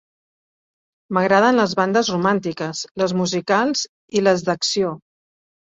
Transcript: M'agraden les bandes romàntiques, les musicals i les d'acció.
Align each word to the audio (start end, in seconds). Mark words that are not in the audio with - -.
M'agraden 1.17 1.61
les 1.61 1.75
bandes 1.81 2.11
romàntiques, 2.15 2.83
les 3.05 3.15
musicals 3.21 3.87
i 4.21 4.27
les 4.31 4.47
d'acció. 4.51 4.99